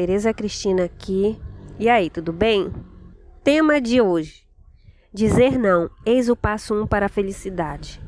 [0.00, 1.38] Tereza Cristina aqui.
[1.78, 2.72] E aí, tudo bem?
[3.44, 4.46] Tema de hoje:
[5.12, 8.00] Dizer não, eis o passo um para a felicidade.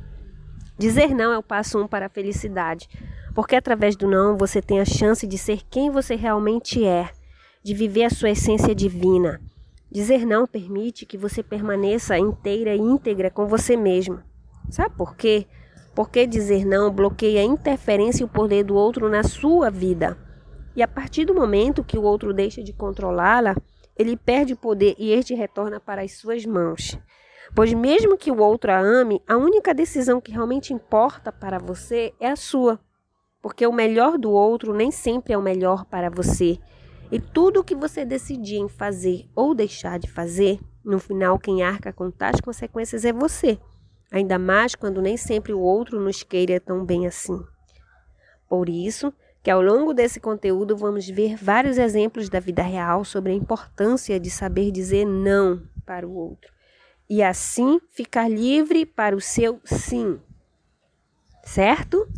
[0.79, 2.89] Dizer não é o passo um para a felicidade,
[3.35, 7.11] porque através do não você tem a chance de ser quem você realmente é,
[7.63, 9.39] de viver a sua essência divina.
[9.91, 14.19] Dizer não permite que você permaneça inteira e íntegra com você mesmo.
[14.71, 15.47] Sabe por quê?
[15.95, 20.17] Porque dizer não bloqueia a interferência e o poder do outro na sua vida.
[20.75, 23.55] E a partir do momento que o outro deixa de controlá-la,
[23.97, 26.99] ele perde o poder e este retorna para as suas mãos.
[27.55, 32.15] Pois mesmo que o outro a ame, a única decisão que realmente importa para você
[32.19, 32.81] é a sua.
[33.43, 36.59] Porque o melhor do outro nem sempre é o melhor para você.
[37.11, 41.63] E tudo o que você decidir em fazer ou deixar de fazer, no final quem
[41.63, 43.59] arca com tais consequências é você.
[44.11, 47.39] Ainda mais quando nem sempre o outro nos queira tão bem assim.
[48.49, 49.13] Por isso,
[49.43, 54.21] que ao longo desse conteúdo vamos ver vários exemplos da vida real sobre a importância
[54.21, 56.53] de saber dizer não para o outro
[57.11, 60.21] e assim ficar livre para o seu sim.
[61.45, 62.09] Certo?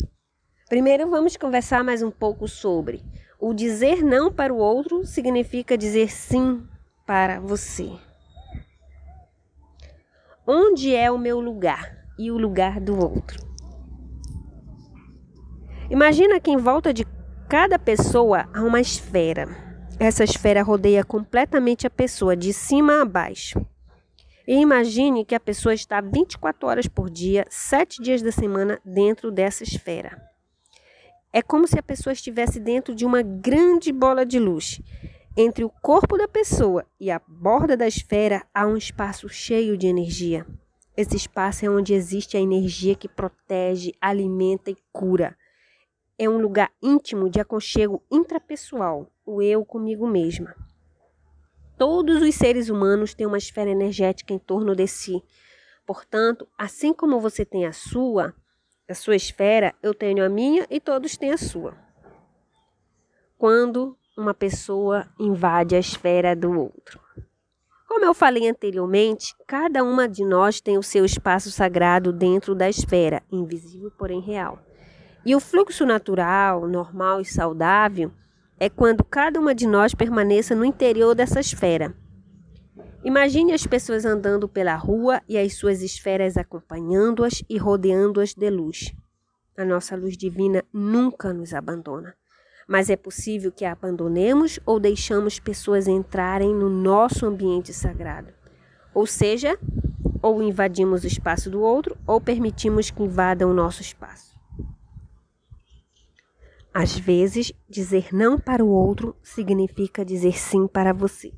[0.69, 3.03] Primeiro vamos conversar mais um pouco sobre
[3.41, 6.67] o dizer não para o outro significa dizer sim
[7.07, 7.91] para você.
[10.47, 13.43] Onde é o meu lugar e o lugar do outro?
[15.91, 17.05] Imagina que em volta de
[17.57, 19.47] cada pessoa há uma esfera.
[20.01, 23.65] Essa esfera rodeia completamente a pessoa, de cima a baixo.
[24.45, 29.31] E imagine que a pessoa está 24 horas por dia, 7 dias da semana dentro
[29.31, 30.21] dessa esfera.
[31.33, 34.83] É como se a pessoa estivesse dentro de uma grande bola de luz.
[35.37, 39.87] Entre o corpo da pessoa e a borda da esfera há um espaço cheio de
[39.87, 40.45] energia.
[40.97, 45.37] Esse espaço é onde existe a energia que protege, alimenta e cura
[46.19, 50.55] é um lugar íntimo de aconchego intrapessoal, o eu comigo mesma.
[51.77, 55.23] Todos os seres humanos têm uma esfera energética em torno de si.
[55.85, 58.33] Portanto, assim como você tem a sua,
[58.89, 61.77] a sua esfera, eu tenho a minha e todos têm a sua.
[63.37, 67.01] Quando uma pessoa invade a esfera do outro.
[67.89, 72.69] Como eu falei anteriormente, cada uma de nós tem o seu espaço sagrado dentro da
[72.69, 74.59] esfera, invisível porém real.
[75.27, 78.13] E o fluxo natural, normal e saudável
[78.61, 81.95] é quando cada uma de nós permaneça no interior dessa esfera.
[83.03, 88.95] Imagine as pessoas andando pela rua e as suas esferas acompanhando-as e rodeando-as de luz.
[89.57, 92.15] A nossa luz divina nunca nos abandona,
[92.69, 98.33] mas é possível que a abandonemos ou deixamos pessoas entrarem no nosso ambiente sagrado.
[98.93, 99.59] Ou seja,
[100.21, 104.34] ou invadimos o espaço do outro ou permitimos que invadam o nosso espaço.
[106.77, 111.33] Às vezes, dizer não para o outro significa dizer sim para você.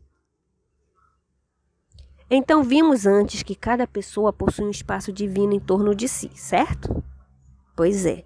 [2.31, 7.05] Então, vimos antes que cada pessoa possui um espaço divino em torno de si, certo?
[7.77, 8.25] Pois é.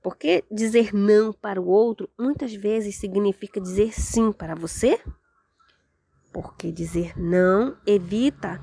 [0.00, 5.00] Porque dizer não para o outro muitas vezes significa dizer sim para você?
[6.32, 8.60] Porque dizer não evita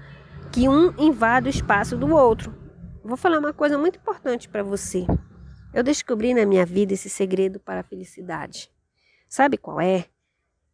[0.52, 2.56] que um invada o espaço do outro.
[3.03, 5.06] Vou falar uma coisa muito importante para você.
[5.74, 8.70] Eu descobri na minha vida esse segredo para a felicidade.
[9.28, 10.06] Sabe qual é?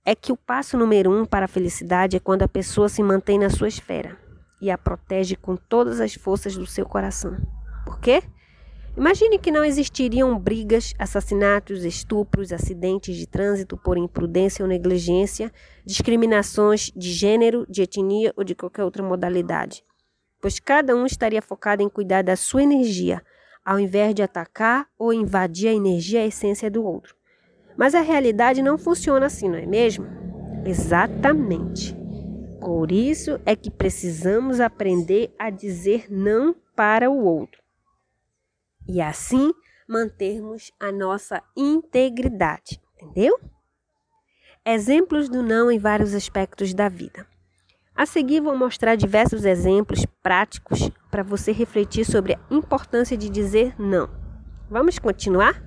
[0.04, 3.38] É que o passo número um para a felicidade é quando a pessoa se mantém
[3.38, 4.18] na sua esfera
[4.60, 7.38] e a protege com todas as forças do seu coração.
[7.86, 8.24] Por quê?
[8.98, 15.54] Imagine que não existiriam brigas, assassinatos, estupros, acidentes de trânsito por imprudência ou negligência,
[15.86, 19.84] discriminações de gênero, de etnia ou de qualquer outra modalidade,
[20.42, 23.22] pois cada um estaria focado em cuidar da sua energia
[23.68, 27.14] ao invés de atacar ou invadir a energia e a essência do outro.
[27.76, 30.08] Mas a realidade não funciona assim, não é mesmo?
[30.66, 31.94] Exatamente.
[32.62, 37.62] Por isso é que precisamos aprender a dizer não para o outro.
[38.88, 39.54] E assim
[39.86, 43.38] mantermos a nossa integridade, entendeu?
[44.66, 47.28] Exemplos do não em vários aspectos da vida.
[47.94, 53.76] A seguir, vou mostrar diversos exemplos práticos para você refletir sobre a importância de dizer
[53.80, 54.10] não.
[54.70, 55.64] Vamos continuar?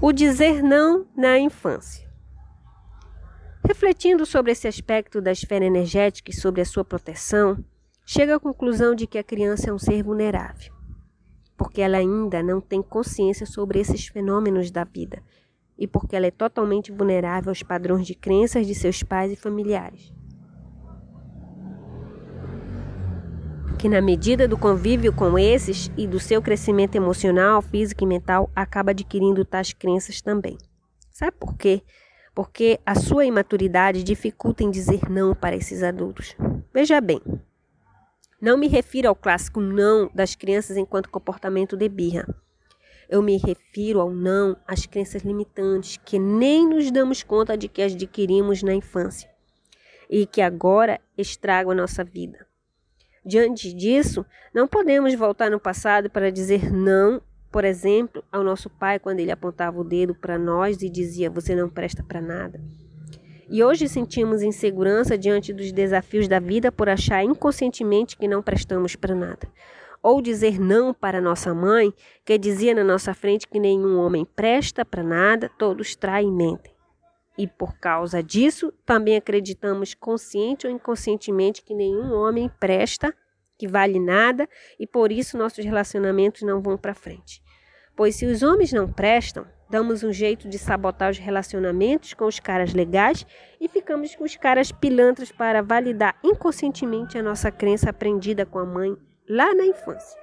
[0.00, 2.08] O dizer não na infância.
[3.66, 7.62] Refletindo sobre esse aspecto da esfera energética e sobre a sua proteção,
[8.06, 10.72] chega à conclusão de que a criança é um ser vulnerável,
[11.56, 15.22] porque ela ainda não tem consciência sobre esses fenômenos da vida
[15.78, 20.12] e porque ela é totalmente vulnerável aos padrões de crenças de seus pais e familiares.
[23.80, 28.50] Que na medida do convívio com esses e do seu crescimento emocional, físico e mental,
[28.54, 30.58] acaba adquirindo tais crenças também.
[31.10, 31.82] Sabe por quê?
[32.34, 36.36] porque a sua imaturidade dificulta em dizer não para esses adultos.
[36.72, 37.20] Veja bem,
[38.40, 42.26] não me refiro ao clássico não das crianças enquanto comportamento de birra.
[43.08, 47.82] Eu me refiro ao não às crenças limitantes que nem nos damos conta de que
[47.82, 49.28] adquirimos na infância
[50.08, 52.49] e que agora estragam a nossa vida.
[53.24, 54.24] Diante disso,
[54.54, 59.32] não podemos voltar no passado para dizer não por exemplo, ao nosso pai quando ele
[59.32, 62.60] apontava o dedo para nós e dizia: Você não presta para nada.
[63.48, 68.94] E hoje sentimos insegurança diante dos desafios da vida por achar inconscientemente que não prestamos
[68.94, 69.48] para nada.
[70.00, 71.92] Ou dizer não para nossa mãe,
[72.24, 76.72] que dizia na nossa frente que nenhum homem presta para nada, todos traem e mentem.
[77.40, 83.16] E por causa disso, também acreditamos consciente ou inconscientemente que nenhum homem presta
[83.56, 84.46] que vale nada
[84.78, 87.42] e por isso nossos relacionamentos não vão para frente.
[87.96, 92.38] Pois se os homens não prestam, damos um jeito de sabotar os relacionamentos com os
[92.38, 93.26] caras legais
[93.58, 98.66] e ficamos com os caras pilantras para validar inconscientemente a nossa crença aprendida com a
[98.66, 98.94] mãe
[99.26, 100.20] lá na infância.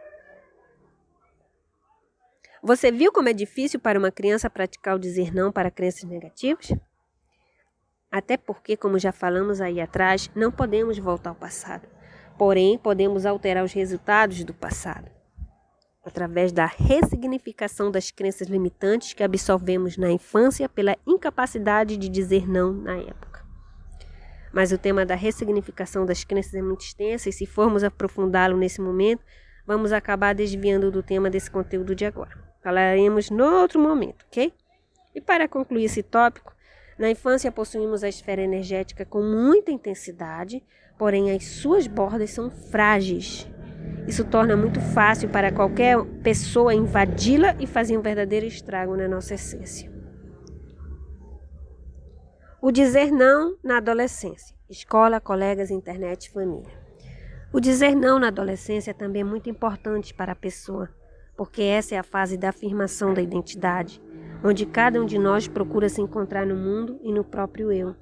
[2.61, 6.71] Você viu como é difícil para uma criança praticar o dizer não para crenças negativas?
[8.11, 11.87] Até porque, como já falamos aí atrás, não podemos voltar ao passado.
[12.37, 15.17] Porém, podemos alterar os resultados do passado
[16.07, 22.71] através da ressignificação das crenças limitantes que absorvemos na infância pela incapacidade de dizer não
[22.71, 23.45] na época.
[24.53, 28.79] Mas o tema da ressignificação das crenças é muito extenso e se formos aprofundá-lo nesse
[28.79, 29.23] momento,
[29.65, 32.31] vamos acabar desviando do tema desse conteúdo de agora.
[32.63, 34.53] Falaremos no outro momento, ok?
[35.13, 36.55] E para concluir esse tópico,
[36.97, 40.63] na infância possuímos a esfera energética com muita intensidade,
[40.97, 43.47] porém as suas bordas são frágeis.
[44.07, 49.35] Isso torna muito fácil para qualquer pessoa invadi-la e fazer um verdadeiro estrago na nossa
[49.35, 49.91] essência.
[52.61, 56.87] O dizer não na adolescência: escola, colegas, internet, família.
[57.53, 60.89] O dizer não na adolescência é também muito importante para a pessoa,
[61.35, 64.01] porque essa é a fase da afirmação da identidade,
[64.43, 67.95] onde cada um de nós procura se encontrar no mundo e no próprio eu.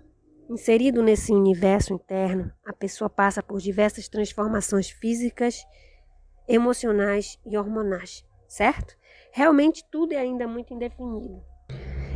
[0.49, 5.65] Inserido nesse universo interno, a pessoa passa por diversas transformações físicas,
[6.47, 8.95] emocionais e hormonais, certo?
[9.31, 11.41] Realmente tudo é ainda muito indefinido.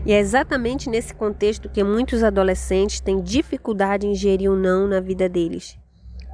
[0.06, 5.00] E é exatamente nesse contexto que muitos adolescentes têm dificuldade em gerir o não na
[5.00, 5.77] vida deles,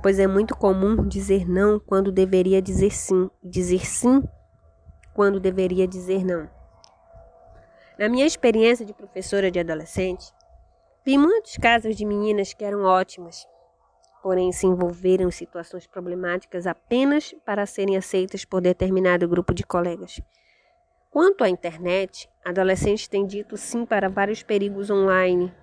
[0.04, 4.22] pois é muito comum dizer não quando deveria dizer sim, e dizer sim
[5.14, 6.55] quando deveria dizer não.
[7.98, 10.34] Na minha experiência de professora de adolescente,
[11.06, 13.48] Vi muitos casos de meninas que eram ótimas,
[14.24, 20.20] porém se envolveram em situações problemáticas apenas para serem aceitas por determinado grupo de colegas.
[21.12, 25.54] Quanto à internet, adolescentes têm dito sim para vários perigos online.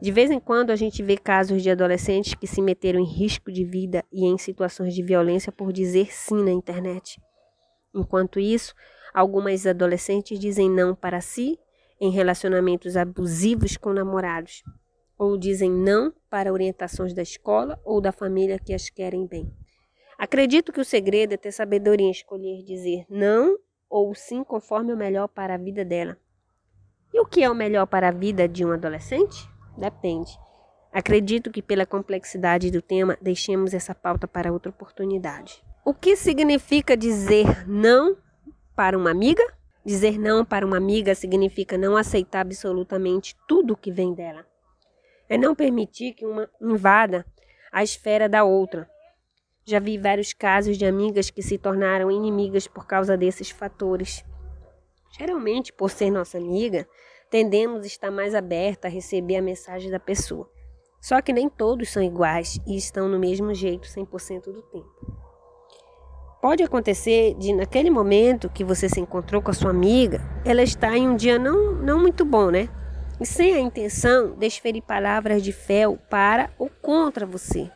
[0.00, 3.50] De vez em quando a gente vê casos de adolescentes que se meteram em risco
[3.50, 7.20] de vida e em situações de violência por dizer sim na internet.
[7.92, 8.76] Enquanto isso,
[9.18, 11.58] algumas adolescentes dizem não para si
[12.00, 14.62] em relacionamentos abusivos com namorados,
[15.18, 19.52] ou dizem não para orientações da escola ou da família que as querem bem.
[20.16, 23.58] Acredito que o segredo é ter sabedoria em escolher dizer não
[23.90, 26.16] ou sim conforme o melhor para a vida dela.
[27.12, 29.48] E o que é o melhor para a vida de um adolescente?
[29.76, 30.38] Depende.
[30.92, 35.62] Acredito que, pela complexidade do tema, deixemos essa pauta para outra oportunidade.
[35.84, 38.16] O que significa dizer não
[38.78, 39.42] para uma amiga?
[39.84, 44.46] Dizer não para uma amiga significa não aceitar absolutamente tudo que vem dela.
[45.28, 47.26] É não permitir que uma invada
[47.72, 48.88] a esfera da outra.
[49.64, 54.24] Já vi vários casos de amigas que se tornaram inimigas por causa desses fatores.
[55.18, 56.86] Geralmente, por ser nossa amiga,
[57.28, 60.48] tendemos a estar mais aberta a receber a mensagem da pessoa.
[61.00, 65.27] Só que nem todos são iguais e estão no mesmo jeito 100% do tempo.
[66.40, 70.96] Pode acontecer de naquele momento que você se encontrou com a sua amiga, ela está
[70.96, 72.68] em um dia não, não muito bom, né?
[73.20, 77.68] E sem a intenção desferir palavras de fel para ou contra você.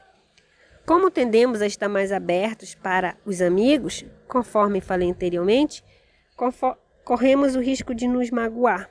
[0.87, 5.83] Como tendemos a estar mais abertos para os amigos, conforme falei anteriormente,
[7.05, 8.89] corremos o risco de nos magoar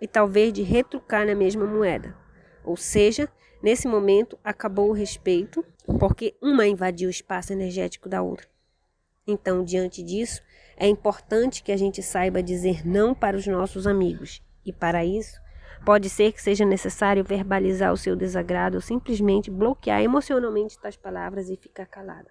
[0.00, 2.14] e talvez de retrucar na mesma moeda.
[2.64, 3.28] Ou seja,
[3.60, 5.64] nesse momento acabou o respeito,
[5.98, 8.46] porque uma invadiu o espaço energético da outra.
[9.30, 10.42] Então, diante disso,
[10.74, 14.42] é importante que a gente saiba dizer não para os nossos amigos.
[14.64, 15.38] E para isso,
[15.84, 21.50] pode ser que seja necessário verbalizar o seu desagrado ou simplesmente bloquear emocionalmente tais palavras
[21.50, 22.30] e ficar calada.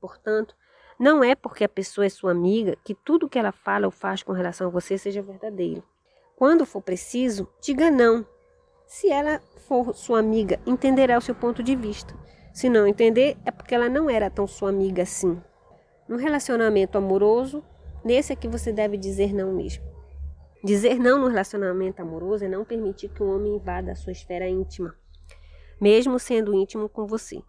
[0.00, 0.54] Portanto,
[0.98, 4.22] não é porque a pessoa é sua amiga que tudo que ela fala ou faz
[4.22, 5.84] com relação a você seja verdadeiro.
[6.36, 8.26] Quando for preciso, diga não.
[8.86, 12.14] Se ela for sua amiga, entenderá o seu ponto de vista.
[12.52, 15.38] Se não entender, é porque ela não era tão sua amiga assim.
[16.06, 17.64] No relacionamento amoroso,
[18.04, 19.82] nesse é que você deve dizer não mesmo.
[20.62, 24.48] Dizer não no relacionamento amoroso é não permitir que o homem invada a sua esfera
[24.48, 24.94] íntima,
[25.80, 27.42] mesmo sendo íntimo com você.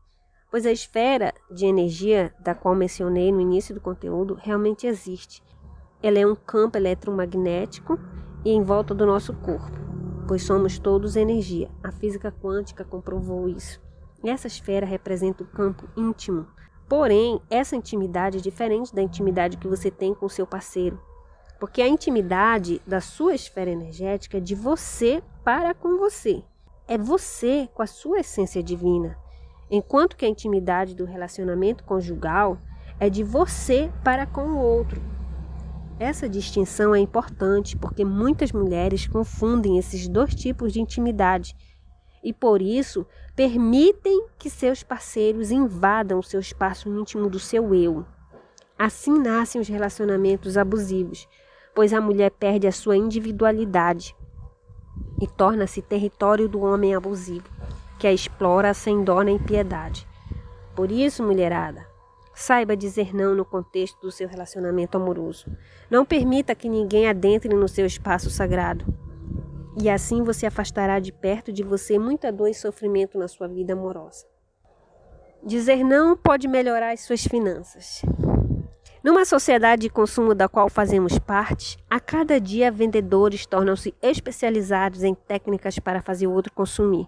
[0.49, 5.43] Pois a esfera de energia da qual mencionei no início do conteúdo realmente existe.
[6.01, 7.99] Ela é um campo eletromagnético
[8.45, 9.77] e em volta do nosso corpo,
[10.27, 11.69] pois somos todos energia.
[11.83, 13.81] A física quântica comprovou isso.
[14.23, 16.47] Essa esfera representa o campo íntimo.
[16.87, 20.99] Porém, essa intimidade é diferente da intimidade que você tem com o seu parceiro.
[21.59, 26.43] Porque a intimidade da sua esfera energética é de você para com você.
[26.87, 29.17] É você com a sua essência divina.
[29.71, 32.59] Enquanto que a intimidade do relacionamento conjugal
[32.99, 35.01] é de você para com o outro.
[35.97, 41.55] Essa distinção é importante porque muitas mulheres confundem esses dois tipos de intimidade
[42.25, 43.05] e por isso
[43.35, 48.03] permitem que seus parceiros invadam o seu espaço íntimo do seu eu.
[48.77, 51.29] Assim nascem os relacionamentos abusivos,
[51.75, 54.15] pois a mulher perde a sua individualidade
[55.21, 57.47] e torna-se território do homem abusivo,
[57.99, 60.07] que a explora sem dó nem piedade.
[60.75, 61.85] Por isso, mulherada,
[62.33, 65.45] saiba dizer não no contexto do seu relacionamento amoroso.
[65.91, 69.04] Não permita que ninguém adentre no seu espaço sagrado.
[69.77, 73.73] E assim você afastará de perto de você muita dor e sofrimento na sua vida
[73.73, 74.25] amorosa.
[75.43, 78.01] Dizer não pode melhorar as suas finanças.
[79.03, 85.13] Numa sociedade de consumo da qual fazemos parte, a cada dia vendedores tornam-se especializados em
[85.13, 87.05] técnicas para fazer o outro consumir.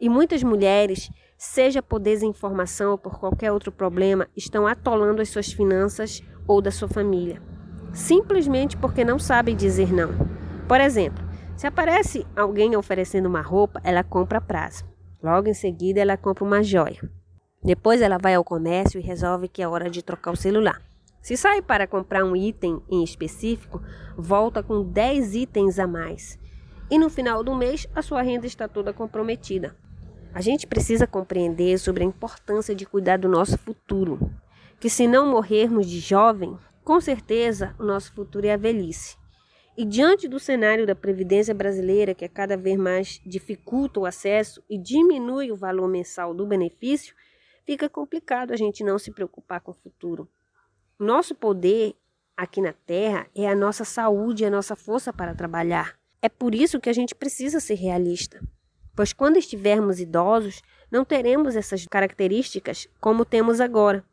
[0.00, 5.52] E muitas mulheres, seja por desinformação ou por qualquer outro problema, estão atolando as suas
[5.52, 7.42] finanças ou da sua família,
[7.92, 10.10] simplesmente porque não sabem dizer não.
[10.68, 11.19] Por exemplo,
[11.60, 14.82] se aparece alguém oferecendo uma roupa, ela compra a prazo.
[15.22, 16.98] Logo em seguida, ela compra uma joia.
[17.62, 20.80] Depois, ela vai ao comércio e resolve que é hora de trocar o celular.
[21.20, 23.82] Se sai para comprar um item em específico,
[24.16, 26.38] volta com 10 itens a mais.
[26.90, 29.76] E no final do mês, a sua renda está toda comprometida.
[30.32, 34.30] A gente precisa compreender sobre a importância de cuidar do nosso futuro.
[34.80, 39.19] Que se não morrermos de jovem, com certeza o nosso futuro é a velhice.
[39.80, 44.62] E diante do cenário da Previdência brasileira, que a cada vez mais dificulta o acesso
[44.68, 47.14] e diminui o valor mensal do benefício,
[47.64, 50.28] fica complicado a gente não se preocupar com o futuro.
[50.98, 51.94] Nosso poder
[52.36, 55.98] aqui na Terra é a nossa saúde e a nossa força para trabalhar.
[56.20, 58.38] É por isso que a gente precisa ser realista.
[58.94, 60.60] Pois quando estivermos idosos,
[60.92, 64.04] não teremos essas características como temos agora.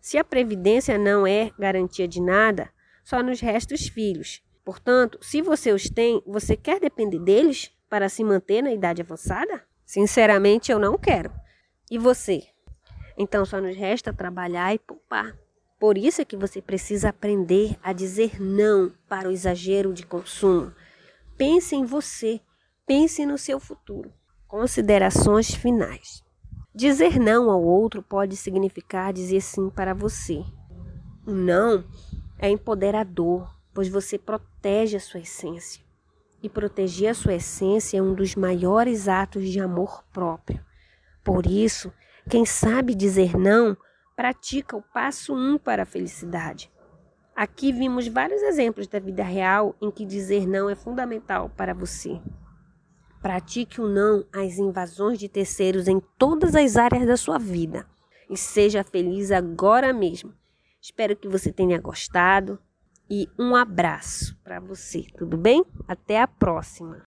[0.00, 2.70] Se a previdência não é garantia de nada,
[3.04, 4.42] só nos resta os filhos.
[4.64, 9.64] Portanto, se você os tem, você quer depender deles para se manter na idade avançada?
[9.84, 11.32] Sinceramente, eu não quero.
[11.90, 12.44] E você?
[13.18, 15.36] Então só nos resta trabalhar e poupar.
[15.78, 20.72] Por isso é que você precisa aprender a dizer não para o exagero de consumo.
[21.36, 22.40] Pense em você,
[22.86, 24.12] pense no seu futuro.
[24.46, 26.22] Considerações finais.
[26.74, 30.44] Dizer não ao outro pode significar dizer sim para você.
[31.26, 31.84] O não
[32.38, 35.82] é empoderador, pois você protege a sua essência.
[36.42, 40.64] E proteger a sua essência é um dos maiores atos de amor próprio.
[41.22, 41.92] Por isso,
[42.28, 43.76] quem sabe dizer não,
[44.16, 46.70] pratica o passo um para a felicidade.
[47.34, 52.20] Aqui vimos vários exemplos da vida real em que dizer não é fundamental para você.
[53.22, 57.86] Pratique o não às invasões de terceiros em todas as áreas da sua vida
[58.28, 60.34] e seja feliz agora mesmo.
[60.80, 62.58] Espero que você tenha gostado
[63.14, 65.62] e um abraço para você, tudo bem?
[65.86, 67.02] Até a próxima!